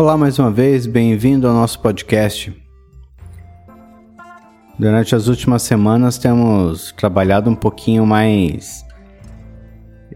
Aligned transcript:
Olá 0.00 0.16
mais 0.16 0.38
uma 0.38 0.50
vez, 0.50 0.86
bem-vindo 0.86 1.46
ao 1.46 1.52
nosso 1.52 1.78
podcast. 1.78 2.50
Durante 4.78 5.14
as 5.14 5.28
últimas 5.28 5.60
semanas 5.60 6.16
temos 6.16 6.90
trabalhado 6.92 7.50
um 7.50 7.54
pouquinho 7.54 8.06
mais 8.06 8.82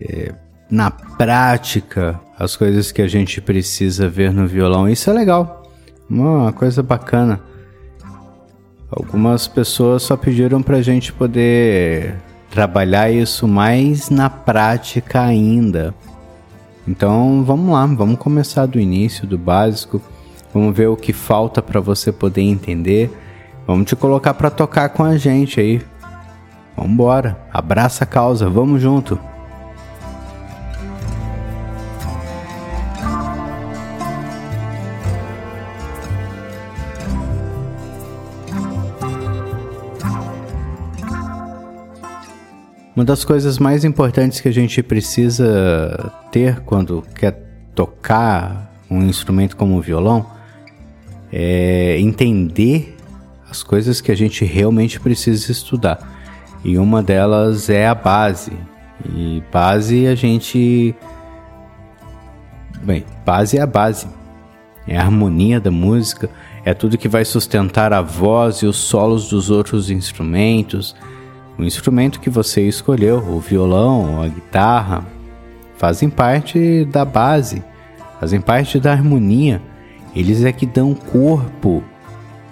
é, 0.00 0.34
na 0.70 0.90
prática 0.90 2.18
as 2.38 2.56
coisas 2.56 2.90
que 2.90 3.02
a 3.02 3.06
gente 3.06 3.42
precisa 3.42 4.08
ver 4.08 4.32
no 4.32 4.46
violão. 4.46 4.88
Isso 4.88 5.10
é 5.10 5.12
legal, 5.12 5.70
uma 6.08 6.50
coisa 6.50 6.82
bacana. 6.82 7.38
Algumas 8.90 9.46
pessoas 9.46 10.02
só 10.02 10.16
pediram 10.16 10.62
para 10.62 10.78
a 10.78 10.82
gente 10.82 11.12
poder 11.12 12.16
trabalhar 12.50 13.10
isso 13.10 13.46
mais 13.46 14.08
na 14.08 14.30
prática 14.30 15.20
ainda. 15.20 15.94
Então 16.86 17.42
vamos 17.44 17.72
lá, 17.72 17.86
vamos 17.86 18.18
começar 18.18 18.66
do 18.66 18.78
início, 18.78 19.26
do 19.26 19.38
básico. 19.38 20.00
Vamos 20.52 20.76
ver 20.76 20.86
o 20.86 20.96
que 20.96 21.12
falta 21.12 21.60
para 21.60 21.80
você 21.80 22.12
poder 22.12 22.42
entender. 22.42 23.10
Vamos 23.66 23.86
te 23.86 23.96
colocar 23.96 24.34
para 24.34 24.50
tocar 24.50 24.90
com 24.90 25.02
a 25.02 25.16
gente 25.16 25.58
aí. 25.60 25.82
Vamos 26.76 26.92
embora, 26.92 27.38
abraça 27.52 28.04
a 28.04 28.06
causa, 28.06 28.48
vamos 28.48 28.80
junto. 28.80 29.18
Uma 42.96 43.04
das 43.04 43.24
coisas 43.24 43.58
mais 43.58 43.84
importantes 43.84 44.40
que 44.40 44.48
a 44.48 44.52
gente 44.52 44.80
precisa 44.80 46.12
ter 46.30 46.60
quando 46.60 47.02
quer 47.14 47.32
tocar 47.74 48.72
um 48.88 49.02
instrumento 49.02 49.56
como 49.56 49.76
o 49.76 49.80
violão 49.80 50.24
é 51.32 51.98
entender 51.98 52.96
as 53.50 53.64
coisas 53.64 54.00
que 54.00 54.12
a 54.12 54.14
gente 54.14 54.44
realmente 54.44 55.00
precisa 55.00 55.50
estudar. 55.50 55.98
E 56.64 56.78
uma 56.78 57.02
delas 57.02 57.68
é 57.68 57.88
a 57.88 57.96
base. 57.96 58.52
E 59.12 59.42
base 59.52 60.06
a 60.06 60.14
gente. 60.14 60.94
Bem, 62.80 63.04
base 63.26 63.58
é 63.58 63.60
a 63.60 63.66
base. 63.66 64.06
É 64.86 64.96
a 64.96 65.02
harmonia 65.02 65.58
da 65.58 65.70
música, 65.70 66.30
é 66.64 66.74
tudo 66.74 66.98
que 66.98 67.08
vai 67.08 67.24
sustentar 67.24 67.92
a 67.92 68.02
voz 68.02 68.58
e 68.58 68.66
os 68.66 68.76
solos 68.76 69.30
dos 69.30 69.50
outros 69.50 69.90
instrumentos 69.90 70.94
o 71.58 71.62
instrumento 71.62 72.20
que 72.20 72.28
você 72.28 72.62
escolheu, 72.62 73.18
o 73.18 73.38
violão, 73.38 74.22
a 74.22 74.28
guitarra, 74.28 75.06
fazem 75.76 76.10
parte 76.10 76.84
da 76.86 77.04
base, 77.04 77.62
fazem 78.20 78.40
parte 78.40 78.80
da 78.80 78.92
harmonia. 78.92 79.60
Eles 80.14 80.44
é 80.44 80.52
que 80.52 80.66
dão 80.66 80.94
corpo 80.94 81.82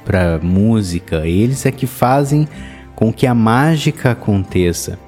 para 0.04 0.38
música, 0.42 1.26
eles 1.26 1.64
é 1.64 1.70
que 1.70 1.86
fazem 1.86 2.48
com 2.94 3.12
que 3.12 3.26
a 3.26 3.34
mágica 3.34 4.12
aconteça. 4.12 4.98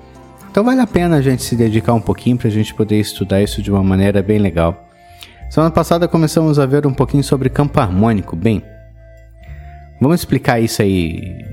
Então 0.50 0.64
vale 0.64 0.80
a 0.80 0.86
pena 0.86 1.16
a 1.16 1.22
gente 1.22 1.42
se 1.42 1.56
dedicar 1.56 1.94
um 1.94 2.00
pouquinho 2.00 2.36
para 2.36 2.48
a 2.48 2.50
gente 2.50 2.72
poder 2.74 3.00
estudar 3.00 3.42
isso 3.42 3.60
de 3.60 3.70
uma 3.70 3.82
maneira 3.82 4.22
bem 4.22 4.38
legal. 4.38 4.88
Semana 5.50 5.70
passada 5.70 6.08
começamos 6.08 6.58
a 6.58 6.66
ver 6.66 6.86
um 6.86 6.94
pouquinho 6.94 7.22
sobre 7.22 7.48
campo 7.48 7.78
harmônico. 7.80 8.34
Bem, 8.34 8.62
vamos 10.00 10.20
explicar 10.20 10.60
isso 10.60 10.82
aí 10.82 11.44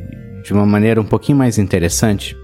de 0.44 0.54
uma 0.54 0.66
maneira 0.66 1.00
um 1.00 1.06
pouquinho 1.06 1.38
mais 1.38 1.58
interessante. 1.58 2.36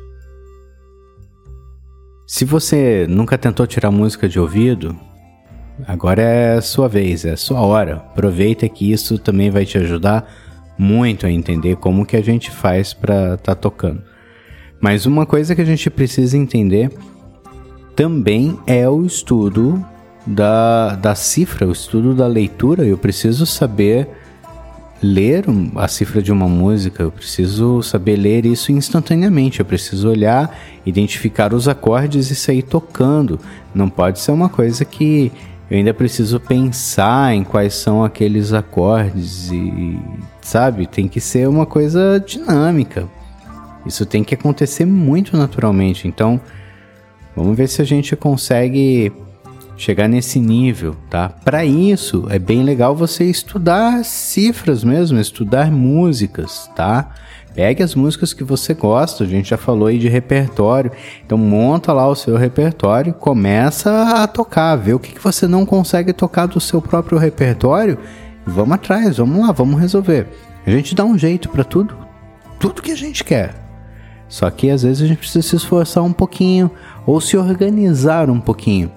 Se 2.25 2.44
você 2.44 3.06
nunca 3.09 3.38
tentou 3.38 3.66
tirar 3.66 3.90
música 3.90 4.28
de 4.28 4.40
ouvido, 4.40 4.96
agora 5.88 6.22
é 6.22 6.62
sua 6.62 6.88
vez, 6.88 7.24
é 7.24 7.35
sua 7.35 7.62
hora. 7.62 7.96
Aproveita 7.96 8.68
que 8.68 8.91
isso 8.91 9.18
também 9.18 9.50
vai 9.50 9.66
te 9.66 9.78
ajudar 9.78 10.30
muito 10.78 11.25
a 11.25 11.31
entender 11.31 11.78
como 11.78 12.06
que 12.06 12.18
a 12.18 12.22
gente 12.22 12.52
faz 12.52 12.94
para 12.94 13.35
estar 13.35 13.38
tá 13.38 13.56
tocando. 13.56 14.03
Mas 14.79 15.06
uma 15.06 15.25
coisa 15.25 15.56
que 15.56 15.62
a 15.62 15.66
gente 15.66 15.90
precisa 15.90 16.38
entender 16.38 16.91
também 17.96 18.59
é 18.68 18.88
o 18.88 19.06
estudo 19.06 19.84
da, 20.25 20.96
da 20.96 21.16
cifra, 21.16 21.68
o 21.68 21.72
estudo 21.72 22.14
da 22.14 22.28
leitura. 22.28 22.85
Eu 22.85 22.97
preciso 22.97 23.46
saber 23.46 24.08
ler 25.02 25.46
a 25.75 25.88
cifra 25.88 26.22
de 26.22 26.31
uma 26.31 26.47
música, 26.47 27.03
eu 27.03 27.12
preciso 27.12 27.81
saber 27.84 28.16
ler 28.16 28.46
isso 28.46 28.72
instantaneamente, 28.72 29.59
eu 29.59 29.66
preciso 29.66 30.09
olhar, 30.09 30.58
identificar 30.85 31.53
os 31.53 31.68
acordes 31.68 32.31
e 32.31 32.35
sair 32.35 32.63
tocando. 32.63 33.40
Não 33.74 33.90
pode 33.90 34.19
ser 34.19 34.31
uma 34.31 34.50
coisa 34.50 34.84
que 34.84 35.31
eu 35.69 35.78
ainda 35.78 35.94
preciso 35.94 36.40
pensar 36.40 37.34
em 37.34 37.44
quais 37.44 37.74
são 37.74 38.03
aqueles 38.03 38.53
acordes 38.53 39.52
e, 39.52 40.00
sabe, 40.41 40.88
tem 40.88 41.08
que 41.08 41.19
ser 41.19 41.47
uma 41.47 41.66
coisa 41.66 42.24
dinâmica. 42.25 43.08
Isso 43.85 44.06
tem 44.06 44.24
que 44.24 44.34
acontecer 44.34 44.85
muito 44.85 45.38
naturalmente. 45.38 46.08
Então, 46.08 46.40
vamos 47.35 47.56
ver 47.56 47.68
se 47.68 47.81
a 47.81 47.85
gente 47.85 48.16
consegue 48.16 49.12
chegar 49.77 50.07
nesse 50.07 50.39
nível, 50.39 50.95
tá? 51.09 51.29
Para 51.29 51.63
isso 51.63 52.25
é 52.29 52.39
bem 52.39 52.63
legal 52.63 52.95
você 52.95 53.23
estudar 53.25 54.03
cifras 54.03 54.83
mesmo, 54.83 55.19
estudar 55.19 55.71
músicas, 55.71 56.69
tá? 56.75 57.11
Pegue 57.53 57.81
as 57.81 57.95
músicas 57.95 58.33
que 58.33 58.43
você 58.43 58.73
gosta, 58.73 59.23
a 59.23 59.27
gente 59.27 59.49
já 59.49 59.57
falou 59.57 59.87
aí 59.87 59.97
de 59.97 60.07
repertório, 60.07 60.91
então 61.25 61.37
monta 61.37 61.91
lá 61.93 62.07
o 62.07 62.16
seu 62.16 62.37
repertório, 62.37 63.13
começa 63.13 64.21
a 64.21 64.27
tocar, 64.27 64.75
vê 64.75 64.93
o 64.93 64.99
que, 64.99 65.13
que 65.13 65.23
você 65.23 65.47
não 65.47 65.66
consegue 65.66 66.13
tocar 66.13 66.47
do 66.47 66.59
seu 66.59 66.81
próprio 66.81 67.17
repertório, 67.17 67.97
vamos 68.45 68.75
atrás, 68.75 69.17
vamos 69.17 69.45
lá, 69.45 69.51
vamos 69.51 69.79
resolver. 69.79 70.27
A 70.66 70.69
gente 70.69 70.93
dá 70.93 71.03
um 71.03 71.17
jeito 71.17 71.49
para 71.49 71.63
tudo, 71.63 71.97
tudo 72.59 72.81
que 72.81 72.91
a 72.91 72.97
gente 72.97 73.23
quer. 73.23 73.55
Só 74.27 74.49
que 74.49 74.69
às 74.69 74.83
vezes 74.83 75.01
a 75.01 75.07
gente 75.07 75.19
precisa 75.19 75.47
se 75.47 75.55
esforçar 75.55 76.03
um 76.03 76.13
pouquinho 76.13 76.69
ou 77.05 77.21
se 77.21 77.37
organizar 77.37 78.29
um 78.29 78.39
pouquinho. 78.39 78.91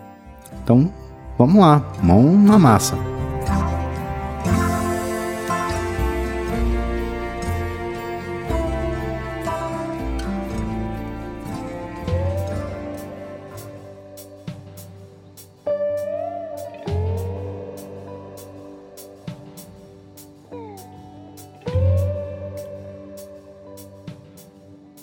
Então, 0.71 0.89
vamos 1.37 1.61
lá, 1.61 1.83
mão 2.01 2.23
na 2.23 2.57
massa. 2.57 2.97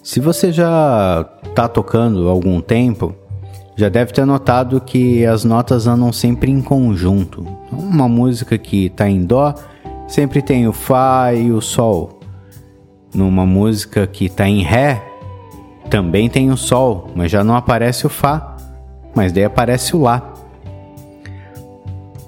Se 0.02 0.22
você 0.22 0.54
já 0.54 1.30
está 1.44 1.68
tocando 1.68 2.30
há 2.30 2.32
algum 2.32 2.62
tempo, 2.62 3.14
já 3.78 3.90
deve 3.90 4.12
ter 4.12 4.26
notado 4.26 4.82
que 4.82 5.24
as 5.24 5.44
notas 5.44 5.86
andam 5.86 6.12
sempre 6.12 6.52
em 6.52 6.62
conjunto. 6.62 7.46
Uma 7.72 8.10
música 8.10 8.58
que 8.58 8.88
está 8.88 9.08
em 9.08 9.24
Dó 9.24 9.54
sempre 10.08 10.42
tem 10.42 10.68
o 10.68 10.74
Fá 10.74 11.32
e 11.32 11.52
o 11.52 11.62
Sol. 11.62 12.20
Numa 13.14 13.46
música 13.46 14.08
que 14.08 14.26
está 14.26 14.50
em 14.50 14.64
Ré 14.64 15.04
também 15.92 16.28
tem 16.28 16.50
o 16.50 16.58
Sol, 16.58 17.12
mas 17.16 17.32
já 17.32 17.44
não 17.44 17.56
aparece 17.56 18.08
o 18.08 18.10
Fá, 18.10 18.58
mas 19.14 19.32
daí 19.32 19.44
aparece 19.44 19.96
o 19.96 20.02
Lá. 20.02 20.34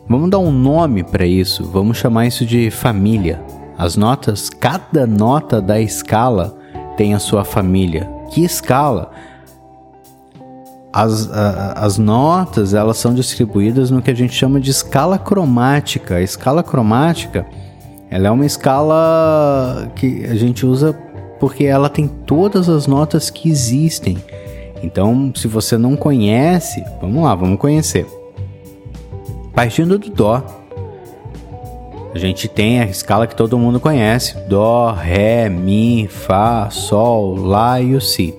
Vamos 0.08 0.30
dar 0.30 0.40
um 0.40 0.52
nome 0.52 1.04
para 1.04 1.26
isso, 1.26 1.64
vamos 1.64 1.98
chamar 1.98 2.28
isso 2.28 2.46
de 2.46 2.70
família. 2.70 3.44
As 3.76 3.96
notas, 3.96 4.52
cada 4.52 5.08
nota 5.08 5.60
da 5.60 5.82
escala 5.82 6.56
tem 6.96 7.16
a 7.16 7.20
sua 7.20 7.44
família. 7.44 8.08
Que 8.32 8.44
escala? 8.44 9.12
As, 10.92 11.30
as 11.32 11.98
notas 11.98 12.74
elas 12.74 12.98
são 12.98 13.14
distribuídas 13.14 13.92
no 13.92 14.02
que 14.02 14.10
a 14.10 14.16
gente 14.16 14.34
chama 14.34 14.60
de 14.60 14.72
escala 14.72 15.18
cromática. 15.18 16.16
A 16.16 16.22
escala 16.22 16.64
cromática 16.64 17.46
ela 18.10 18.28
é 18.28 18.32
uma 18.32 18.46
escala 18.46 19.92
que 19.96 20.26
a 20.26 20.36
gente 20.36 20.66
usa 20.66 20.98
porque 21.40 21.64
ela 21.64 21.90
tem 21.90 22.08
todas 22.08 22.68
as 22.68 22.88
notas 22.88 23.30
que 23.30 23.50
existem. 23.50 24.18
Então, 24.82 25.32
se 25.36 25.48
você 25.48 25.78
não 25.78 25.96
conhece, 25.96 26.84
vamos 27.00 27.24
lá, 27.24 27.36
vamos 27.36 27.60
conhecer. 27.60 28.08
Partindo 29.54 30.00
do 30.00 30.10
Dó, 30.10 30.44
a 32.14 32.18
gente 32.18 32.48
tem 32.48 32.80
a 32.80 32.86
escala 32.86 33.28
que 33.28 33.36
todo 33.36 33.60
mundo 33.60 33.80
conhece: 33.80 34.38
Dó, 34.48 34.92
Ré, 34.92 35.50
Mi, 35.50 36.08
Fá, 36.08 36.70
Sol, 36.72 37.36
Lá 37.36 37.80
e 37.80 37.94
o 37.94 38.02
Si. 38.02 38.39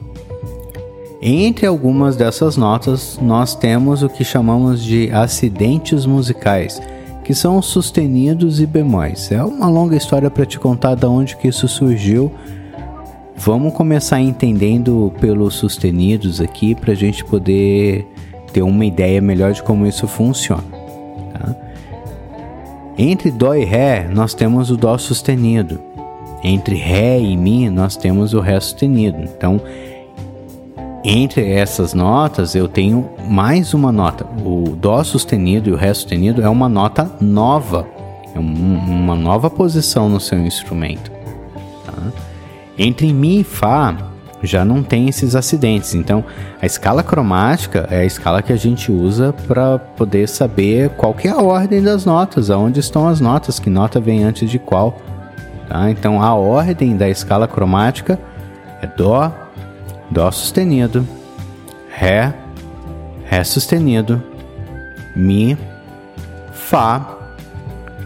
Entre 1.23 1.67
algumas 1.67 2.17
dessas 2.17 2.57
notas, 2.57 3.19
nós 3.21 3.55
temos 3.55 4.03
o 4.03 4.09
que 4.09 4.25
chamamos 4.25 4.83
de 4.83 5.11
acidentes 5.13 6.07
musicais, 6.07 6.81
que 7.23 7.35
são 7.35 7.59
os 7.59 7.67
sustenidos 7.67 8.59
e 8.59 8.65
bemóis. 8.65 9.31
É 9.31 9.45
uma 9.45 9.69
longa 9.69 9.95
história 9.95 10.31
para 10.31 10.47
te 10.47 10.59
contar 10.59 10.95
de 10.95 11.05
onde 11.05 11.37
que 11.37 11.49
isso 11.49 11.69
surgiu. 11.69 12.33
Vamos 13.37 13.75
começar 13.75 14.19
entendendo 14.19 15.13
pelos 15.21 15.57
sustenidos 15.57 16.41
aqui 16.41 16.75
para 16.75 16.93
a 16.93 16.97
gente 16.97 17.23
poder 17.23 18.07
ter 18.51 18.63
uma 18.63 18.87
ideia 18.87 19.21
melhor 19.21 19.53
de 19.53 19.63
como 19.63 19.87
isso 19.87 20.09
funciona. 20.09 20.65
Tá? 21.35 21.55
Entre 22.97 23.31
Dó 23.31 23.55
e 23.55 23.65
Ré, 23.65 24.09
nós 24.11 24.33
temos 24.33 24.71
o 24.71 24.77
Dó 24.77 24.97
sustenido. 24.97 25.83
Entre 26.43 26.77
Ré 26.77 27.21
e 27.21 27.37
Mi, 27.37 27.69
nós 27.69 27.95
temos 27.95 28.33
o 28.33 28.41
Ré 28.41 28.59
sustenido. 28.59 29.19
Então, 29.23 29.61
entre 31.03 31.51
essas 31.51 31.95
notas, 31.95 32.55
eu 32.55 32.69
tenho 32.69 33.09
mais 33.29 33.73
uma 33.73 33.91
nota. 33.91 34.27
O 34.45 34.77
Dó 34.77 35.03
sustenido 35.03 35.71
e 35.71 35.73
o 35.73 35.77
Ré 35.77 35.93
sustenido 35.95 36.43
é 36.43 36.49
uma 36.49 36.69
nota 36.69 37.11
nova. 37.21 37.87
É 38.35 38.39
uma 38.39 39.17
nova 39.17 39.49
posição 39.49 40.09
no 40.09 40.21
seu 40.21 40.39
instrumento. 40.39 41.11
Tá? 41.87 41.95
Entre 42.79 43.13
Mi 43.13 43.41
e 43.41 43.45
Fá, 43.45 43.97
já 44.43 44.65
não 44.65 44.83
tem 44.83 45.09
esses 45.09 45.35
acidentes. 45.35 45.95
Então, 45.95 46.25
a 46.61 46.67
escala 46.67 47.03
cromática 47.03 47.87
é 47.91 48.01
a 48.01 48.05
escala 48.05 48.43
que 48.43 48.53
a 48.53 48.57
gente 48.57 48.93
usa 48.93 49.35
para 49.47 49.79
poder 49.79 50.29
saber 50.29 50.91
qual 50.91 51.15
é 51.25 51.29
a 51.29 51.39
ordem 51.39 51.83
das 51.83 52.05
notas, 52.05 52.51
aonde 52.51 52.81
estão 52.81 53.09
as 53.09 53.21
notas, 53.21 53.59
que 53.59 53.71
nota 53.71 54.01
vem 54.01 54.23
antes 54.23 54.51
de 54.51 54.59
qual. 54.59 55.01
Tá? 55.69 55.91
Então, 55.91 56.23
a 56.23 56.35
ordem 56.35 56.97
da 56.97 57.09
escala 57.09 57.49
cromática 57.49 58.19
é 58.83 58.87
Dó, 58.87 59.33
Dó 60.11 60.31
sustenido, 60.31 61.07
Ré, 61.89 62.35
Ré 63.25 63.45
sustenido, 63.45 64.21
Mi, 65.15 65.57
Fá, 66.53 67.17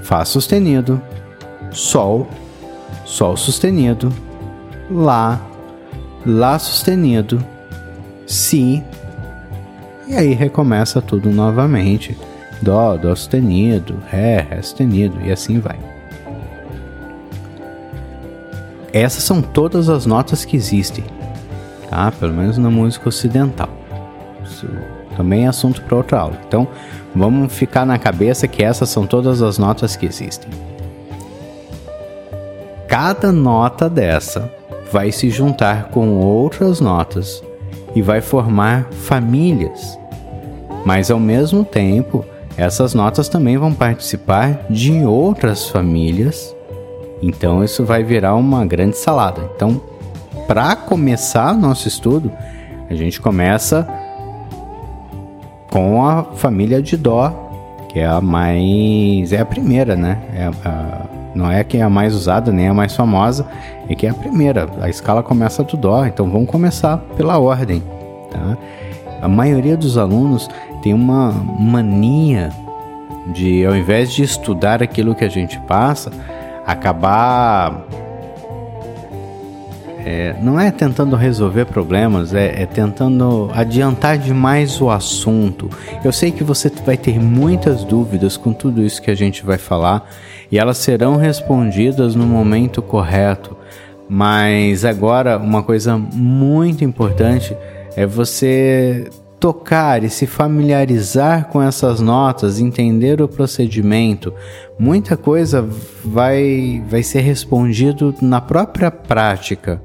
Fá 0.03 0.25
sustenido, 0.25 1.01
Sol, 1.71 2.29
Sol 3.07 3.37
sustenido, 3.37 4.13
Lá, 4.91 5.41
Lá 6.27 6.59
sustenido, 6.59 7.43
Si, 8.27 8.83
e 10.07 10.15
aí 10.15 10.35
recomeça 10.35 11.01
tudo 11.01 11.31
novamente. 11.31 12.17
Dó, 12.61 12.97
Dó 12.99 13.15
sustenido, 13.15 13.99
Ré, 14.09 14.47
Ré 14.51 14.61
sustenido, 14.61 15.21
e 15.23 15.33
assim 15.33 15.59
vai. 15.59 15.79
Essas 18.93 19.25
são 19.25 19.43
todas 19.43 19.89
as 19.89 20.07
notas 20.07 20.45
que 20.45 20.57
existem, 20.57 21.05
tá? 21.95 22.11
Pelo 22.11 22.35
menos 22.35 22.59
na 22.59 22.69
música 22.69 23.09
ocidental. 23.09 23.69
Isso 24.45 24.67
também 25.17 25.45
é 25.45 25.47
assunto 25.47 25.81
para 25.83 25.97
outra 25.97 26.19
aula. 26.19 26.37
Então, 26.49 26.67
vamos 27.15 27.53
ficar 27.53 27.87
na 27.87 27.97
cabeça 27.99 28.49
que 28.49 28.65
essas 28.65 28.89
são 28.89 29.07
todas 29.07 29.41
as 29.41 29.59
notas 29.59 29.95
que 29.95 30.05
existem. 30.05 30.51
Cada 32.89 33.31
nota 33.31 33.89
dessa 33.89 34.53
vai 34.91 35.13
se 35.13 35.31
juntar 35.31 35.85
com 35.85 36.19
outras 36.19 36.81
notas 36.81 37.43
e 37.95 38.03
vai 38.03 38.21
formar 38.21 38.89
famílias. 38.91 39.97
Mas 40.85 41.13
ao 41.13 41.21
mesmo 41.21 41.65
tempo, 41.65 42.25
essas 42.57 42.93
notas 42.93 43.29
também 43.29 43.57
vão 43.57 43.73
participar 43.73 44.67
de 44.69 45.05
outras 45.05 45.69
famílias. 45.69 46.55
Então 47.23 47.63
isso 47.63 47.85
vai 47.85 48.03
virar 48.03 48.35
uma 48.35 48.67
grande 48.67 48.97
salada. 48.97 49.49
Então, 49.55 49.81
para 50.47 50.77
começar 50.77 51.55
nosso 51.55 51.89
estudo, 51.89 52.31
a 52.89 52.95
gente 52.95 53.21
começa 53.21 53.89
com 55.71 56.07
a 56.07 56.23
família 56.23 56.81
de 56.83 56.97
Dó, 56.97 57.33
que 57.89 57.99
é 57.99 58.07
a 58.07 58.21
mais 58.21 59.33
é 59.33 59.41
a 59.41 59.45
primeira, 59.45 59.97
né? 59.97 60.19
É 60.35 60.51
a, 60.65 61.07
não 61.35 61.51
é 61.51 61.65
que 61.65 61.79
é 61.79 61.83
a 61.83 61.91
mais 61.91 62.15
usada 62.15 62.53
nem 62.53 62.69
a 62.69 62.75
mais 62.75 62.95
famosa, 62.95 63.47
é 63.89 63.95
que 63.95 64.07
é 64.07 64.11
a 64.11 64.15
primeira. 64.15 64.69
A 64.81 64.89
escala 64.89 65.23
começa 65.23 65.65
do 65.65 65.77
Dó, 65.77 66.07
então 66.07 66.31
vamos 66.31 66.49
começar 66.49 66.99
pela 67.17 67.39
ordem. 67.39 67.83
Tá? 68.31 68.57
A 69.21 69.29
maioria 69.29 69.77
dos 69.77 69.99
alunos 69.99 70.49
tem 70.83 70.93
uma 70.93 71.33
mania 71.33 72.51
de, 73.33 73.65
ao 73.65 73.75
invés 73.75 74.13
de 74.13 74.23
estudar 74.23 74.83
aquilo 74.83 75.15
que 75.15 75.25
a 75.25 75.29
gente 75.29 75.59
passa, 75.61 76.13
acabar 76.67 77.85
é, 80.05 80.37
não 80.43 80.61
é 80.61 80.71
tentando 80.71 81.17
resolver 81.17 81.65
problemas, 81.65 82.35
é, 82.35 82.63
é, 82.63 82.67
tentando 82.67 83.51
adiantar 83.55 84.19
demais 84.19 84.81
o 84.81 84.91
assunto. 84.91 85.71
Eu 86.05 86.13
sei 86.13 86.31
que 86.31 86.45
você 86.45 86.71
vai 86.85 86.97
ter 86.97 87.19
muitas 87.19 87.85
dúvidas 87.85 88.37
com 88.37 88.53
tudo 88.53 88.83
isso 88.83 89.01
que 89.01 89.11
a 89.11 89.15
gente 89.15 89.45
vai 89.45 89.57
falar 89.57 90.09
e 90.53 90.59
elas 90.59 90.79
serão 90.79 91.17
respondidas 91.17 92.15
no 92.15 92.27
momento 92.27 92.83
correto. 92.83 93.57
Mas 94.09 94.85
agora, 94.85 95.39
uma 95.39 95.63
coisa 95.63 95.97
muito 95.97 96.85
importante 96.85 97.57
é 97.97 98.05
você 98.05 99.09
tocar 99.41 100.03
e 100.05 100.11
se 100.11 100.27
familiarizar 100.27 101.49
com 101.49 101.63
essas 101.63 102.01
notas, 102.01 102.61
entender 102.61 103.21
o 103.21 103.29
procedimento. 103.29 104.33
Muita 104.79 105.17
coisa 105.17 105.67
vai, 106.05 106.83
vai 106.89 107.03
ser 107.03 107.21
respondido 107.21 108.15
na 108.21 108.41
própria 108.41 108.91
prática. 108.91 109.83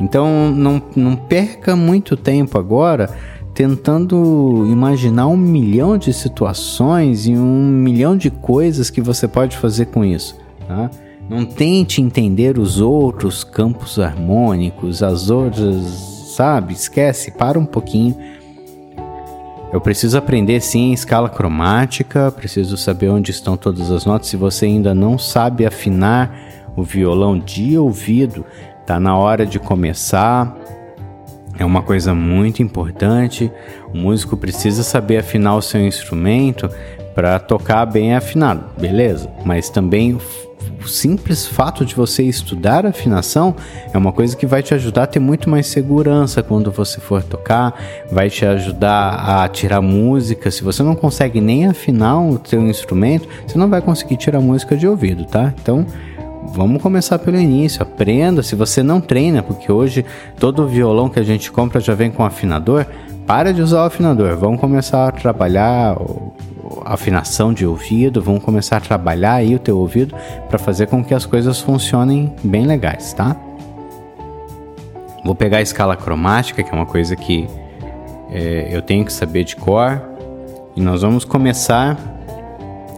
Então 0.00 0.50
não, 0.50 0.82
não 0.96 1.16
perca 1.16 1.76
muito 1.76 2.16
tempo 2.16 2.58
agora 2.58 3.10
tentando 3.54 4.66
imaginar 4.70 5.26
um 5.26 5.36
milhão 5.36 5.98
de 5.98 6.12
situações 6.12 7.26
e 7.26 7.32
um 7.32 7.68
milhão 7.68 8.16
de 8.16 8.30
coisas 8.30 8.88
que 8.88 9.00
você 9.00 9.28
pode 9.28 9.56
fazer 9.56 9.86
com 9.86 10.04
isso. 10.04 10.36
Tá? 10.66 10.90
Não 11.28 11.44
tente 11.44 12.00
entender 12.00 12.58
os 12.58 12.80
outros 12.80 13.44
campos 13.44 13.98
harmônicos, 13.98 15.02
as 15.02 15.30
outras, 15.30 15.76
sabe? 16.34 16.72
Esquece, 16.72 17.30
para 17.30 17.58
um 17.58 17.66
pouquinho. 17.66 18.16
Eu 19.72 19.80
preciso 19.80 20.18
aprender 20.18 20.60
sim 20.60 20.92
escala 20.92 21.28
cromática, 21.28 22.30
preciso 22.30 22.76
saber 22.76 23.08
onde 23.08 23.30
estão 23.30 23.56
todas 23.56 23.90
as 23.90 24.04
notas. 24.04 24.28
Se 24.28 24.36
você 24.36 24.66
ainda 24.66 24.94
não 24.94 25.18
sabe 25.18 25.64
afinar 25.64 26.36
o 26.76 26.82
violão 26.82 27.38
de 27.38 27.78
ouvido, 27.78 28.44
Tá 28.86 28.98
na 28.98 29.16
hora 29.16 29.46
de 29.46 29.58
começar. 29.58 30.56
É 31.58 31.64
uma 31.64 31.82
coisa 31.82 32.14
muito 32.14 32.62
importante. 32.62 33.50
O 33.92 33.96
músico 33.96 34.36
precisa 34.36 34.82
saber 34.82 35.18
afinar 35.18 35.54
o 35.56 35.62
seu 35.62 35.80
instrumento 35.80 36.68
para 37.14 37.38
tocar 37.38 37.84
bem 37.84 38.14
afinado, 38.14 38.64
beleza? 38.78 39.30
Mas 39.44 39.68
também 39.68 40.14
o 40.14 40.20
simples 40.88 41.46
fato 41.46 41.84
de 41.84 41.94
você 41.94 42.22
estudar 42.22 42.86
afinação 42.86 43.54
é 43.92 43.98
uma 43.98 44.12
coisa 44.12 44.36
que 44.36 44.46
vai 44.46 44.62
te 44.62 44.74
ajudar 44.74 45.04
a 45.04 45.06
ter 45.06 45.20
muito 45.20 45.48
mais 45.48 45.66
segurança 45.66 46.42
quando 46.42 46.70
você 46.70 47.00
for 47.00 47.22
tocar, 47.22 47.74
vai 48.10 48.30
te 48.30 48.44
ajudar 48.44 49.42
a 49.42 49.48
tirar 49.48 49.80
música. 49.80 50.50
Se 50.50 50.62
você 50.62 50.82
não 50.82 50.94
consegue 50.94 51.40
nem 51.40 51.66
afinar 51.66 52.20
o 52.20 52.40
seu 52.44 52.62
instrumento, 52.66 53.28
você 53.46 53.58
não 53.58 53.68
vai 53.68 53.80
conseguir 53.80 54.16
tirar 54.16 54.40
música 54.40 54.76
de 54.76 54.86
ouvido, 54.86 55.24
tá? 55.24 55.52
Então, 55.60 55.86
vamos 56.48 56.82
começar 56.82 57.18
pelo 57.18 57.38
início. 57.38 57.82
Aprenda. 57.82 58.42
Se 58.42 58.54
você 58.54 58.82
não 58.82 59.00
treina, 59.00 59.42
porque 59.42 59.70
hoje 59.70 60.04
todo 60.38 60.66
violão 60.66 61.08
que 61.08 61.18
a 61.18 61.22
gente 61.22 61.50
compra 61.50 61.80
já 61.80 61.94
vem 61.94 62.10
com 62.10 62.24
afinador, 62.24 62.86
para 63.26 63.52
de 63.52 63.62
usar 63.62 63.82
o 63.82 63.86
afinador. 63.86 64.36
Vamos 64.36 64.60
começar 64.60 65.08
a 65.08 65.12
trabalhar 65.12 65.96
a 66.84 66.94
afinação 66.94 67.52
de 67.52 67.66
ouvido, 67.66 68.20
vamos 68.22 68.42
começar 68.42 68.78
a 68.78 68.80
trabalhar 68.80 69.34
aí 69.34 69.54
o 69.54 69.58
teu 69.58 69.78
ouvido 69.78 70.14
para 70.48 70.58
fazer 70.58 70.86
com 70.86 71.04
que 71.04 71.14
as 71.14 71.26
coisas 71.26 71.60
funcionem 71.60 72.32
bem 72.42 72.66
legais, 72.66 73.12
tá? 73.12 73.36
Vou 75.24 75.34
pegar 75.34 75.58
a 75.58 75.62
escala 75.62 75.96
cromática, 75.96 76.62
que 76.62 76.70
é 76.70 76.74
uma 76.74 76.86
coisa 76.86 77.14
que 77.14 77.46
é, 78.30 78.68
eu 78.70 78.82
tenho 78.82 79.04
que 79.04 79.12
saber 79.12 79.44
de 79.44 79.54
cor, 79.54 80.02
e 80.74 80.80
nós 80.80 81.02
vamos 81.02 81.24
começar 81.24 81.96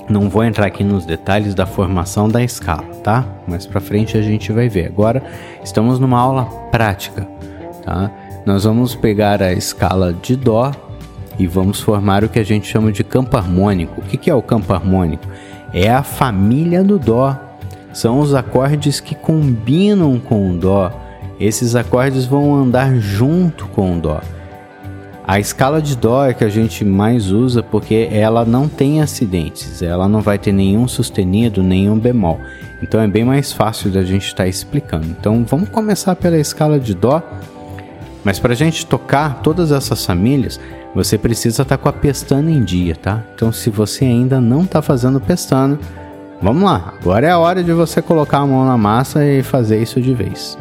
não 0.08 0.28
vou 0.28 0.44
entrar 0.44 0.66
aqui 0.66 0.84
nos 0.84 1.06
detalhes 1.06 1.54
da 1.54 1.66
formação 1.66 2.28
da 2.28 2.42
escala, 2.42 2.84
tá? 3.04 3.25
Mais 3.46 3.66
para 3.66 3.80
frente 3.80 4.16
a 4.16 4.23
gente 4.23 4.50
vai 4.50 4.68
ver. 4.68 4.87
Agora 4.87 5.23
estamos 5.62 6.00
numa 6.00 6.18
aula 6.18 6.46
prática, 6.73 7.28
tá? 7.84 8.11
Nós 8.44 8.64
vamos 8.64 8.94
pegar 8.96 9.42
a 9.42 9.52
escala 9.52 10.12
de 10.12 10.34
dó 10.34 10.73
e 11.38 11.46
vamos 11.46 11.80
formar 11.80 12.25
o 12.25 12.28
que 12.28 12.38
a 12.38 12.44
gente 12.44 12.66
chama 12.66 12.90
de 12.90 13.04
campo 13.04 13.37
harmônico. 13.37 14.00
O 14.00 14.04
que 14.04 14.28
é 14.28 14.34
o 14.34 14.42
campo 14.42 14.73
harmônico? 14.73 15.26
É 15.73 15.90
a 15.90 16.02
família 16.02 16.82
do 16.82 16.99
dó. 16.99 17.38
São 17.92 18.18
os 18.18 18.34
acordes 18.34 19.00
que 19.00 19.14
combinam 19.14 20.18
com 20.18 20.50
o 20.50 20.56
dó. 20.56 20.90
Esses 21.38 21.76
acordes 21.76 22.25
vão 22.25 22.54
andar 22.54 22.96
junto 22.96 23.66
com 23.68 23.96
o 23.96 24.00
dó. 24.00 24.20
A 25.26 25.40
escala 25.40 25.81
de 25.81 25.97
Dó 25.97 26.26
é 26.26 26.35
que 26.35 26.45
a 26.45 26.50
gente 26.50 26.85
mais 26.85 27.31
usa 27.31 27.62
porque 27.62 28.09
ela 28.12 28.45
não 28.45 28.69
tem 28.69 29.00
acidentes, 29.00 29.81
ela 29.81 30.07
não 30.07 30.21
vai 30.21 30.38
ter 30.38 30.52
nenhum 30.52 30.87
sustenido, 30.87 31.62
nenhum 31.62 31.99
bemol. 31.99 32.38
Então 32.83 33.00
é 33.00 33.07
bem 33.07 33.25
mais 33.25 33.50
fácil 33.50 33.90
da 33.90 34.04
gente 34.04 34.26
estar 34.26 34.45
tá 34.45 34.49
explicando. 34.49 35.07
Então 35.07 35.43
vamos 35.49 35.71
começar 35.71 36.14
pela 36.14 36.37
escala 36.37 36.78
de 36.78 36.95
Dó. 36.95 37.23
Mas 38.23 38.38
para 38.38 38.52
a 38.52 38.57
gente 38.57 38.85
tocar 38.85 39.40
todas 39.43 39.73
essas 39.73 40.04
famílias, 40.04 40.61
você 40.95 41.16
precisa 41.16 41.62
estar 41.62 41.78
tá 41.78 41.83
com 41.83 41.88
a 41.88 41.93
pestana 41.93 42.50
em 42.50 42.62
dia, 42.62 42.95
tá? 42.95 43.23
Então 43.35 43.50
se 43.50 43.71
você 43.71 44.04
ainda 44.04 44.43
não 44.43 44.62
está 44.62 44.83
fazendo 44.83 45.19
pestana, 45.19 45.78
vamos 46.43 46.64
lá. 46.64 46.93
Agora 47.00 47.26
é 47.26 47.31
a 47.31 47.38
hora 47.38 47.64
de 47.64 47.73
você 47.73 48.02
colocar 48.02 48.38
a 48.38 48.47
mão 48.47 48.66
na 48.66 48.76
massa 48.76 49.25
e 49.25 49.43
fazer 49.43 49.81
isso 49.81 50.02
de 50.02 50.12
vez. 50.12 50.59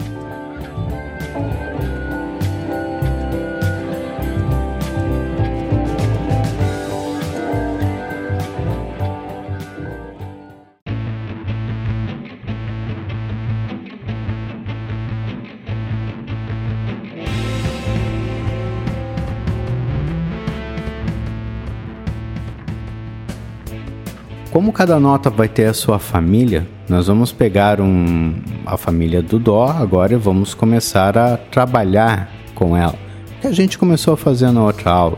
Como 24.53 24.71
cada 24.71 24.99
nota 24.99 25.31
vai 25.31 25.49
ter 25.49 25.65
a 25.65 25.73
sua 25.73 25.97
família, 25.97 26.67
nós 26.87 27.07
vamos 27.07 27.31
pegar 27.31 27.81
um, 27.81 28.35
a 28.67 28.77
família 28.77 29.19
do 29.19 29.39
Dó 29.39 29.65
agora 29.65 30.13
e 30.13 30.15
vamos 30.15 30.53
começar 30.53 31.17
a 31.17 31.37
trabalhar 31.37 32.29
com 32.53 32.77
ela. 32.77 32.93
Que 33.41 33.47
a 33.47 33.51
gente 33.51 33.79
começou 33.79 34.13
a 34.13 34.17
fazer 34.17 34.51
na 34.51 34.63
outra 34.63 34.91
aula. 34.91 35.17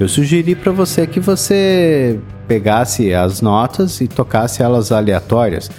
Eu 0.00 0.08
sugeri 0.08 0.54
para 0.54 0.72
você 0.72 1.06
que 1.06 1.20
você 1.20 2.18
pegasse 2.48 3.12
as 3.12 3.42
notas 3.42 4.00
e 4.00 4.08
tocasse 4.08 4.62
elas 4.62 4.90
aleatórias. 4.90 5.70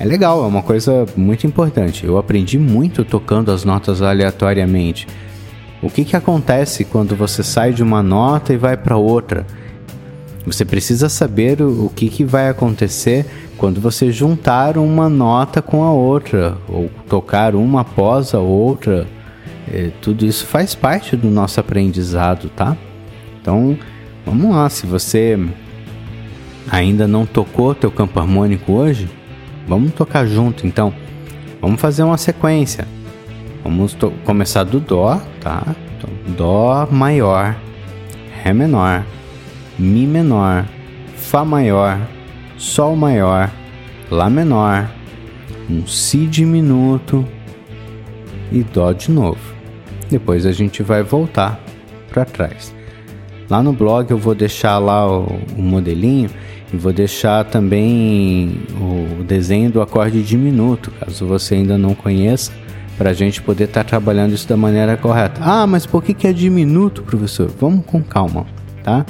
É 0.00 0.04
legal, 0.04 0.42
é 0.42 0.48
uma 0.48 0.62
coisa 0.62 1.06
muito 1.16 1.46
importante. 1.46 2.04
Eu 2.04 2.18
aprendi 2.18 2.58
muito 2.58 3.04
tocando 3.04 3.52
as 3.52 3.64
notas 3.64 4.02
aleatoriamente. 4.02 5.06
O 5.80 5.88
que, 5.88 6.04
que 6.04 6.16
acontece 6.16 6.84
quando 6.84 7.14
você 7.14 7.44
sai 7.44 7.72
de 7.72 7.84
uma 7.84 8.02
nota 8.02 8.52
e 8.52 8.56
vai 8.56 8.76
para 8.76 8.96
outra? 8.96 9.46
Você 10.46 10.64
precisa 10.64 11.08
saber 11.08 11.62
o, 11.62 11.86
o 11.86 11.90
que, 11.90 12.08
que 12.08 12.24
vai 12.24 12.48
acontecer 12.48 13.26
quando 13.56 13.80
você 13.80 14.12
juntar 14.12 14.76
uma 14.76 15.08
nota 15.08 15.62
com 15.62 15.82
a 15.82 15.92
outra, 15.92 16.58
ou 16.68 16.90
tocar 17.08 17.54
uma 17.54 17.80
após 17.80 18.34
a 18.34 18.40
outra. 18.40 19.06
É, 19.72 19.90
tudo 20.02 20.26
isso 20.26 20.46
faz 20.46 20.74
parte 20.74 21.16
do 21.16 21.30
nosso 21.30 21.58
aprendizado, 21.58 22.50
tá? 22.50 22.76
Então, 23.40 23.78
vamos 24.26 24.54
lá. 24.54 24.68
Se 24.68 24.86
você 24.86 25.38
ainda 26.70 27.08
não 27.08 27.24
tocou 27.24 27.74
teu 27.74 27.90
campo 27.90 28.20
harmônico 28.20 28.72
hoje, 28.72 29.08
vamos 29.66 29.92
tocar 29.94 30.26
junto. 30.26 30.66
Então, 30.66 30.92
vamos 31.60 31.80
fazer 31.80 32.02
uma 32.02 32.18
sequência. 32.18 32.86
Vamos 33.62 33.96
começar 34.24 34.64
do 34.64 34.78
Dó, 34.78 35.18
tá? 35.40 35.74
Então, 35.96 36.10
Dó 36.36 36.86
maior, 36.90 37.56
Ré 38.42 38.52
menor, 38.52 39.06
Mi 39.78 40.06
menor, 40.06 40.64
Fá 41.16 41.44
maior, 41.44 41.98
Sol 42.56 42.96
maior, 42.96 43.50
Lá 44.10 44.30
menor, 44.30 44.90
um 45.68 45.86
Si 45.86 46.26
diminuto 46.26 47.26
e 48.52 48.62
Dó 48.62 48.92
de 48.92 49.10
novo. 49.10 49.40
Depois 50.10 50.46
a 50.46 50.52
gente 50.52 50.82
vai 50.82 51.02
voltar 51.02 51.60
para 52.08 52.24
trás. 52.24 52.74
Lá 53.50 53.62
no 53.62 53.72
blog 53.72 54.10
eu 54.10 54.18
vou 54.18 54.34
deixar 54.34 54.78
lá 54.78 55.06
o, 55.06 55.26
o 55.56 55.62
modelinho 55.62 56.30
e 56.72 56.76
vou 56.76 56.92
deixar 56.92 57.44
também 57.44 58.62
o 58.80 59.22
desenho 59.22 59.70
do 59.70 59.82
acorde 59.82 60.22
diminuto, 60.22 60.90
caso 60.92 61.26
você 61.26 61.54
ainda 61.56 61.76
não 61.76 61.94
conheça, 61.94 62.52
para 62.96 63.10
a 63.10 63.12
gente 63.12 63.42
poder 63.42 63.64
estar 63.64 63.84
tá 63.84 63.88
trabalhando 63.88 64.34
isso 64.34 64.48
da 64.48 64.56
maneira 64.56 64.96
correta. 64.96 65.40
Ah, 65.42 65.66
mas 65.66 65.84
por 65.84 66.02
que, 66.02 66.14
que 66.14 66.26
é 66.26 66.32
diminuto, 66.32 67.02
professor? 67.02 67.50
Vamos 67.60 67.84
com 67.84 68.02
calma, 68.02 68.46
tá? 68.82 69.04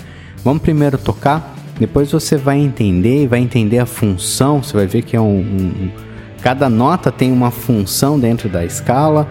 Vamos 0.45 0.63
primeiro 0.63 0.99
tocar, 0.99 1.57
depois 1.81 2.13
você 2.13 2.37
vai 2.37 2.59
entender 2.59 3.25
e 3.25 3.27
vai 3.27 3.41
entender 3.41 3.79
a 3.79 3.87
função. 3.87 4.63
Você 4.63 4.77
vai 4.77 4.87
ver 4.87 5.03
que 5.03 5.17
é 5.17 5.21
um, 5.21 5.41
um 5.41 5.91
cada 6.43 6.69
nota 6.69 7.11
tem 7.11 7.33
uma 7.33 7.51
função 7.51 8.21
dentro 8.21 8.51
da 8.51 8.63
escala 8.65 9.27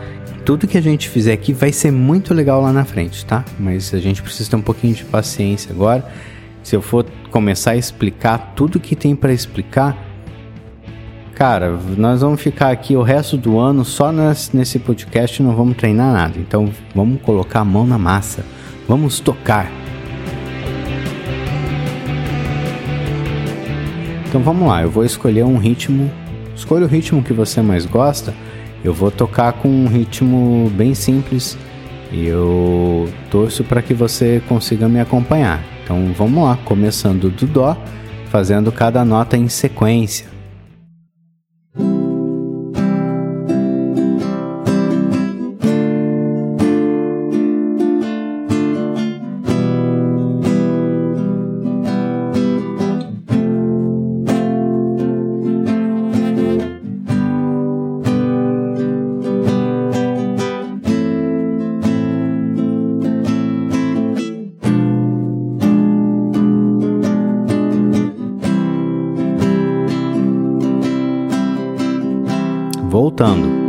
tudo 0.46 0.67
que 0.67 0.77
a 0.77 0.82
gente 0.82 1.10
fizer 1.10 1.34
aqui 1.34 1.53
vai 1.53 1.72
ser 1.72 1.91
muito 1.91 2.34
legal 2.34 2.62
lá 2.62 2.72
na 2.72 2.86
frente, 2.86 3.25
tá? 3.25 3.43
Mas 3.58 3.93
a 3.93 4.00
gente 4.00 4.22
precisa 4.22 4.50
ter 4.50 4.55
um 4.55 4.62
pouquinho 4.62 4.93
de 4.93 5.05
paciência 5.05 5.72
agora. 5.72 6.05
Se 6.62 6.75
eu 6.75 6.82
for 6.82 7.05
começar 7.32 7.72
a 7.72 7.75
explicar 7.77 8.53
tudo 8.55 8.79
que 8.79 8.96
tem 8.96 9.15
para 9.15 9.34
explicar, 9.34 9.98
cara, 11.34 11.77
nós 11.98 12.22
vamos 12.22 12.41
ficar 12.41 12.72
aqui 12.72 12.96
o 12.96 13.01
resto 13.01 13.38
do 13.38 13.58
ano 13.58 13.84
só 13.84 14.12
nesse 14.53 14.79
podcast 14.79 15.41
e 15.41 15.46
não 15.46 15.55
vamos 15.55 15.77
treinar 15.77 16.12
nada. 16.13 16.38
Então 16.38 16.70
vamos 16.93 17.22
colocar 17.22 17.62
a 17.62 17.65
mão 17.65 17.86
na 17.88 17.98
massa. 17.98 18.46
Vamos 18.88 19.20
tocar. 19.20 19.83
Então 24.34 24.42
vamos 24.42 24.68
lá, 24.68 24.82
eu 24.82 24.90
vou 24.90 25.06
escolher 25.06 25.44
um 25.44 25.58
ritmo. 25.58 26.10
Escolha 26.56 26.86
o 26.86 26.90
ritmo 26.90 27.22
que 27.22 27.34
você 27.34 27.62
mais 27.62 27.86
gosta 27.86 28.34
eu 28.84 28.94
vou 28.94 29.10
tocar 29.10 29.54
com 29.54 29.70
um 29.70 29.88
ritmo 29.88 30.70
bem 30.75 30.94
simples 30.94 31.58
e 32.12 32.25
eu 32.25 33.10
torço 33.32 33.63
para 33.63 33.82
que 33.82 33.94
você 33.94 34.42
consiga 34.48 34.90
me 34.90 35.00
acompanhar. 35.00 35.63
Então 35.84 36.12
vamos 36.18 36.44
lá, 36.44 36.58
começando 36.66 37.30
do 37.30 37.48
Dó, 37.48 37.78
fazendo 38.30 38.72
cada 38.72 39.06
nota 39.06 39.38
em 39.38 39.48
sequência. 39.48 40.33
Voltando. 73.13 73.62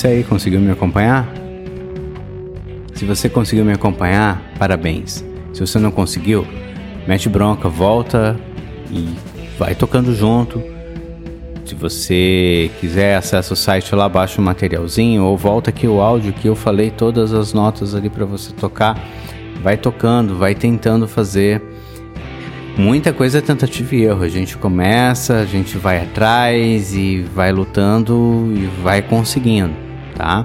Isso 0.00 0.06
aí, 0.06 0.24
conseguiu 0.24 0.60
me 0.60 0.70
acompanhar? 0.70 1.30
Se 2.94 3.04
você 3.04 3.28
conseguiu 3.28 3.66
me 3.66 3.74
acompanhar, 3.74 4.42
parabéns. 4.58 5.22
Se 5.52 5.60
você 5.60 5.78
não 5.78 5.90
conseguiu, 5.90 6.46
mete 7.06 7.28
bronca, 7.28 7.68
volta 7.68 8.34
e 8.90 9.10
vai 9.58 9.74
tocando 9.74 10.14
junto. 10.14 10.62
Se 11.66 11.74
você 11.74 12.70
quiser, 12.80 13.14
acessa 13.14 13.52
o 13.52 13.56
site 13.56 13.94
lá, 13.94 14.08
baixa 14.08 14.40
o 14.40 14.42
materialzinho 14.42 15.22
ou 15.22 15.36
volta 15.36 15.68
aqui 15.68 15.86
o 15.86 16.00
áudio 16.00 16.32
que 16.32 16.48
eu 16.48 16.56
falei 16.56 16.90
todas 16.90 17.34
as 17.34 17.52
notas 17.52 17.94
ali 17.94 18.08
para 18.08 18.24
você 18.24 18.54
tocar. 18.54 18.98
Vai 19.62 19.76
tocando, 19.76 20.34
vai 20.34 20.54
tentando 20.54 21.06
fazer. 21.06 21.60
Muita 22.74 23.12
coisa 23.12 23.36
é 23.36 23.40
tentativa 23.42 23.94
e 23.94 24.04
erro. 24.04 24.22
A 24.22 24.30
gente 24.30 24.56
começa, 24.56 25.40
a 25.40 25.44
gente 25.44 25.76
vai 25.76 26.02
atrás 26.02 26.94
e 26.94 27.20
vai 27.20 27.52
lutando 27.52 28.50
e 28.56 28.64
vai 28.82 29.02
conseguindo 29.02 29.89
tá? 30.20 30.44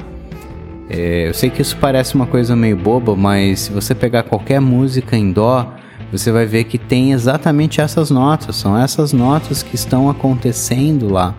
É, 0.89 1.27
eu 1.27 1.33
sei 1.33 1.49
que 1.49 1.61
isso 1.61 1.75
parece 1.77 2.15
uma 2.15 2.25
coisa 2.25 2.55
meio 2.55 2.77
boba, 2.77 3.13
mas 3.13 3.61
se 3.61 3.71
você 3.73 3.93
pegar 3.93 4.23
qualquer 4.23 4.61
música 4.61 5.17
em 5.17 5.31
dó, 5.31 5.73
você 6.11 6.31
vai 6.31 6.45
ver 6.45 6.63
que 6.63 6.77
tem 6.77 7.11
exatamente 7.11 7.81
essas 7.81 8.09
notas, 8.09 8.55
são 8.55 8.77
essas 8.77 9.11
notas 9.11 9.61
que 9.61 9.75
estão 9.75 10.09
acontecendo 10.09 11.11
lá. 11.11 11.35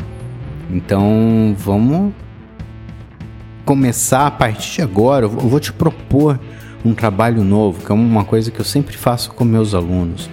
Então 0.70 1.54
vamos 1.56 2.12
começar 3.64 4.26
a 4.26 4.30
partir 4.30 4.76
de 4.76 4.82
agora. 4.82 5.24
Eu 5.24 5.30
vou 5.30 5.60
te 5.60 5.72
propor 5.72 6.38
um 6.84 6.92
trabalho 6.92 7.42
novo, 7.42 7.84
que 7.84 7.90
é 7.90 7.94
uma 7.94 8.24
coisa 8.24 8.50
que 8.50 8.60
eu 8.60 8.64
sempre 8.64 8.96
faço 8.96 9.32
com 9.32 9.44
meus 9.44 9.74
alunos. 9.74 10.28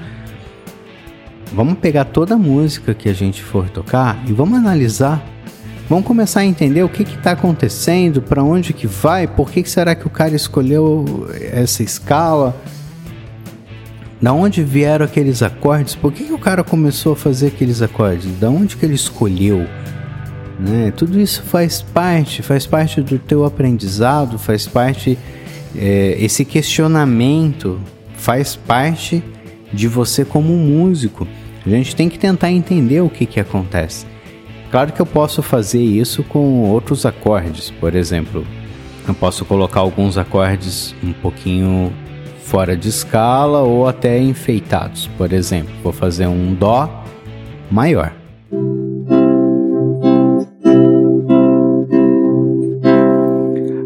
Vamos 1.54 1.76
pegar 1.76 2.06
toda 2.06 2.34
a 2.34 2.38
música 2.38 2.94
que 2.94 3.08
a 3.08 3.14
gente 3.14 3.42
for 3.42 3.70
tocar 3.70 4.22
e 4.28 4.34
vamos 4.34 4.58
analisar 4.58 5.24
Vamos 5.90 6.06
começar 6.06 6.42
a 6.42 6.46
entender 6.46 6.82
o 6.82 6.90
que 6.90 7.04
está 7.04 7.32
acontecendo, 7.32 8.22
para 8.22 8.42
onde 8.42 8.74
que 8.74 8.88
vai, 8.88 9.28
por 9.28 9.52
que, 9.52 9.62
que 9.62 9.70
será 9.70 9.94
que 9.94 10.08
o 10.08 10.10
cara 10.10 10.34
escolheu 10.34 11.28
essa 11.52 11.84
escala, 11.84 12.56
da 14.22 14.32
onde 14.32 14.63
vieram 14.63 15.06
aqueles 15.06 15.44
acordes, 15.44 15.96
por 15.96 16.13
que, 16.13 16.24
que 16.24 16.32
o 16.32 16.40
cara 16.40 16.63
começou 16.63 17.12
a 17.12 17.16
fazer 17.16 17.48
aqueles 17.48 17.82
acordes, 17.82 18.40
da 18.40 18.50
onde 18.50 18.78
que 18.78 18.86
ele 18.86 18.96
escolheu. 18.96 19.68
Né? 20.58 20.94
Tudo 20.96 21.20
isso 21.20 21.44
faz 21.44 21.82
parte, 21.82 22.42
faz 22.42 22.66
parte 22.66 23.02
do 23.02 23.20
teu 23.20 23.44
aprendizado, 23.44 24.40
faz 24.40 24.66
parte, 24.66 25.20
é, 25.75 26.16
esse 26.18 26.46
questionamento 26.46 27.82
faz 28.16 28.56
parte 28.56 29.22
de 29.74 29.90
você 29.90 30.24
como 30.24 30.54
músico. 30.54 31.28
A 31.66 31.70
gente 31.70 31.94
tem 31.94 32.08
que 32.08 32.18
tentar 32.18 32.52
entender 32.52 33.02
o 33.02 33.10
que, 33.10 33.25
que 33.25 33.42
acontece. 33.42 34.06
Claro 34.74 34.92
que 34.92 35.00
eu 35.00 35.06
posso 35.06 35.44
fazer 35.44 35.84
isso 35.84 36.24
com 36.24 36.63
outros 36.63 37.06
acordes, 37.06 37.70
por 37.70 37.94
exemplo, 37.94 38.44
eu 39.08 39.13
posso 39.13 39.46
colocar 39.46 39.82
alguns 39.82 40.18
acordes 40.18 40.96
um 41.03 41.13
pouquinho 41.13 41.94
fora 42.42 42.75
de 42.75 42.89
escala 42.89 43.60
ou 43.60 43.88
até 43.88 44.18
enfeitados. 44.18 45.06
Por 45.15 45.32
exemplo, 45.32 45.72
vou 45.84 45.94
fazer 45.94 46.25
um 46.25 46.56
dó 46.56 47.03
maior. 47.70 48.12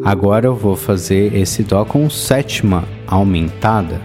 Agora 0.06 0.46
eu 0.46 0.56
vou 0.56 0.78
fazer 0.78 1.36
esse 1.36 1.64
dó 1.64 1.84
com 1.84 2.10
sétima 2.10 2.86
aumentada. 3.06 4.00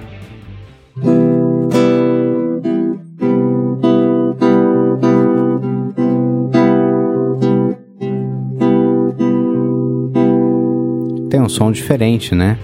Som 11.53 11.71
diferente, 11.71 12.35
né? 12.35 12.59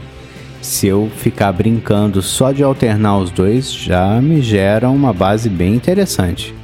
Se 0.61 0.87
eu 0.88 1.09
ficar 1.16 1.52
brincando 1.52 2.21
só 2.21 2.50
de 2.50 2.62
alternar 2.62 3.18
os 3.18 3.30
dois, 3.30 3.73
já 3.73 4.21
me 4.21 4.40
gera 4.40 4.90
uma 4.90 5.12
base 5.12 5.49
bem 5.49 5.75
interessante. 5.75 6.54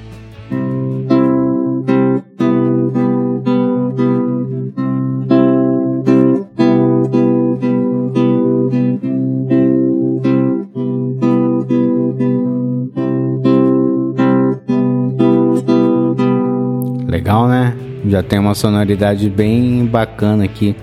Legal, 17.07 17.47
né? 17.47 17.76
Já 18.09 18.23
tem 18.23 18.38
uma 18.38 18.54
sonoridade 18.54 19.31
bem 19.31 19.87
bacana 19.87 20.45
aqui. 20.45 20.75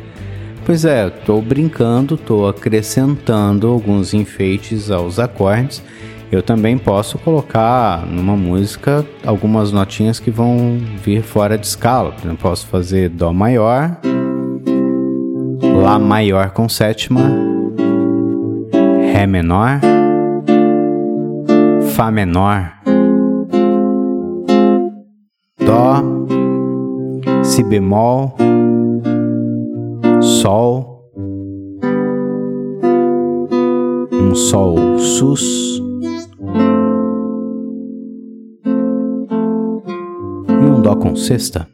Pois 0.72 0.86
é, 0.86 1.08
estou 1.08 1.42
brincando, 1.42 2.16
estou 2.16 2.48
acrescentando 2.48 3.68
alguns 3.68 4.14
enfeites 4.14 4.90
aos 4.90 5.20
acordes. 5.20 5.84
Eu 6.32 6.42
também 6.42 6.78
posso 6.78 7.18
colocar 7.18 8.06
numa 8.06 8.38
música 8.38 9.06
algumas 9.26 9.74
notinhas 9.74 10.18
que 10.18 10.32
vão 10.32 10.78
vir 11.04 11.24
fora 11.24 11.58
de 11.58 11.68
escala. 11.68 12.16
Eu 12.24 12.36
posso 12.36 12.68
fazer 12.68 13.10
Dó 13.10 13.34
maior, 13.34 13.98
Lá 15.76 16.00
maior 16.00 16.52
com 16.52 16.70
sétima, 16.70 17.30
Ré 19.14 19.28
menor, 19.28 19.82
Fá 21.96 22.10
menor, 22.10 22.72
Dó, 25.60 26.02
Si 27.44 27.62
bemol 27.62 28.38
Sol, 30.22 31.12
um 34.12 34.36
Sol 34.36 35.00
sus 35.00 35.82
e 40.48 40.66
um 40.66 40.82
Dó 40.82 40.96
com 40.96 41.16
sexta. 41.16 41.68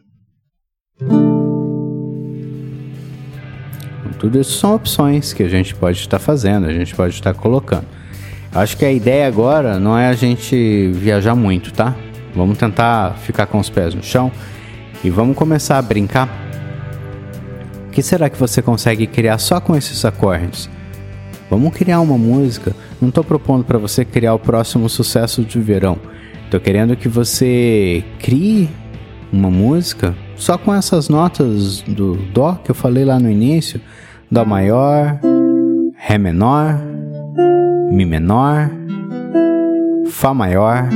Tudo 4.17 4.39
isso 4.39 4.58
são 4.58 4.76
opções 4.76 5.34
que 5.34 5.43
a 5.43 5.48
gente 5.48 5.76
pode 5.76 6.00
estar 6.00 6.17
fazendo, 6.17 6.67
a 6.67 6.74
gente 6.74 6.95
pode 6.95 7.13
estar 7.13 7.34
colocando. 7.34 7.86
Acho 8.54 8.76
que 8.78 8.86
a 8.86 8.91
ideia 8.91 9.28
agora 9.28 9.78
não 9.80 9.98
é 9.98 10.08
a 10.08 10.13
gente 10.13 10.89
viajar 10.93 11.36
muito, 11.36 11.72
tá? 11.72 11.95
Vamos 12.34 12.58
tentar 12.58 13.17
ficar 13.17 13.45
com 13.45 13.60
os 13.60 13.69
pés 13.69 13.93
no 13.93 14.02
chão 14.02 14.32
e 15.04 15.10
vamos 15.10 15.36
começar 15.36 15.78
a 15.78 15.82
brincar 15.82 16.47
que 17.98 18.04
será 18.04 18.30
que 18.30 18.38
você 18.38 18.62
consegue 18.62 19.08
criar 19.08 19.40
só 19.40 19.60
com 19.60 19.76
esses 19.76 20.06
acordes? 20.06 20.70
Vamos 21.50 21.74
criar 21.74 22.00
uma 22.00 22.16
música. 22.16 22.76
Não 23.02 23.10
estou 23.10 23.24
propondo 23.24 23.64
para 23.64 23.80
você 23.80 24.06
criar 24.06 24.36
o 24.36 24.40
próximo 24.40 24.88
sucesso 24.88 25.44
de 25.44 25.60
verão. 25.60 25.98
Estou 26.46 26.60
querendo 26.60 26.96
que 26.96 27.10
você 27.10 28.06
crie 28.20 28.70
uma 29.34 29.50
música 29.50 30.16
só 30.36 30.60
com 30.60 30.72
essas 30.72 31.10
notas 31.10 31.82
do 31.82 32.18
Dó 32.32 32.62
que 32.64 32.70
eu 32.70 32.76
falei 32.76 33.04
lá 33.04 33.18
no 33.18 33.32
início: 33.32 33.82
Dó 34.30 34.46
maior, 34.46 35.20
Ré 35.98 36.20
menor, 36.20 36.80
Mi 37.90 38.06
menor, 38.06 38.70
Fá 40.12 40.36
maior, 40.36 40.88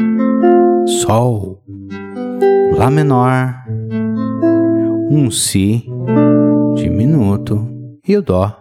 Sol, 1.01 1.63
Lá 2.77 2.91
menor, 2.91 3.55
um 5.09 5.31
Si 5.31 5.90
diminuto 6.75 7.67
e 8.07 8.15
o 8.17 8.21
Dó. 8.21 8.55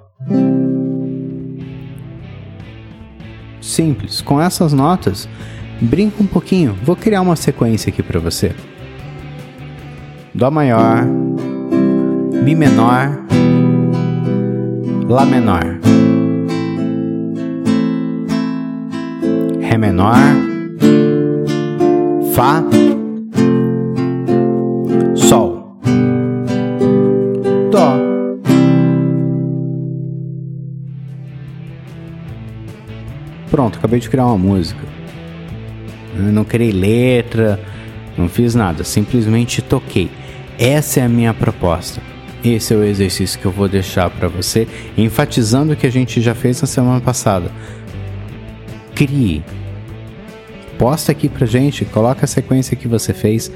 Simples, 3.61 4.21
com 4.21 4.41
essas 4.41 4.73
notas, 4.73 5.29
brinca 5.81 6.23
um 6.23 6.27
pouquinho. 6.27 6.77
Vou 6.83 6.97
criar 6.97 7.21
uma 7.21 7.37
sequência 7.37 7.91
aqui 7.91 8.03
para 8.03 8.19
você. 8.19 8.55
Dó 10.35 10.51
maior, 10.51 11.05
Mi 12.43 12.55
menor, 12.55 13.27
Lá 15.09 15.27
menor, 15.27 15.79
Ré 19.61 19.77
menor, 19.77 20.17
Fá 22.33 22.63
Pronto, 33.51 33.79
acabei 33.79 34.01
de 34.01 34.09
criar 34.09 34.27
uma 34.27 34.39
música. 34.39 34.81
Eu 36.17 36.25
não 36.25 36.45
criei 36.45 36.73
letra, 36.73 37.61
não 38.17 38.29
fiz 38.29 38.55
nada, 38.55 38.85
simplesmente 38.85 39.63
toquei. 39.63 40.11
Essa 40.59 41.01
é 41.01 41.05
a 41.05 41.09
minha 41.09 41.33
proposta. 41.35 42.01
Esse 42.45 42.73
é 42.73 42.77
o 42.77 42.85
exercício 42.85 43.39
que 43.39 43.45
eu 43.45 43.51
vou 43.51 43.69
deixar 43.69 44.09
para 44.09 44.29
você, 44.29 44.67
enfatizando 44.97 45.73
o 45.73 45.77
que 45.77 45.87
a 45.87 45.93
gente 45.93 46.21
já 46.21 46.35
fez 46.35 46.61
na 46.61 46.67
semana 46.67 47.01
passada. 47.01 47.51
Crie. 48.95 49.43
Posta 50.79 51.13
aqui 51.13 51.29
pra 51.29 51.47
gente, 51.47 51.85
coloca 51.85 52.25
a 52.25 52.29
sequência 52.29 52.77
que 52.77 52.89
você 52.89 53.13
fez. 53.13 53.53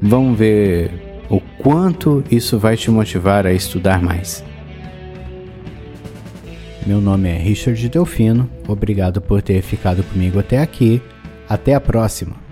Vamos 0.00 0.38
ver 0.38 0.90
o 1.28 1.40
quanto 1.40 2.24
isso 2.30 2.58
vai 2.58 2.76
te 2.76 2.90
motivar 2.90 3.46
a 3.46 3.52
estudar 3.52 4.00
mais. 4.00 4.42
Meu 6.86 7.00
nome 7.00 7.28
é 7.28 7.36
Richard 7.36 7.88
Delfino, 7.88 8.48
obrigado 8.68 9.20
por 9.20 9.42
ter 9.42 9.60
ficado 9.60 10.04
comigo 10.04 10.38
até 10.38 10.58
aqui. 10.58 11.02
Até 11.48 11.74
a 11.74 11.80
próxima! 11.80 12.45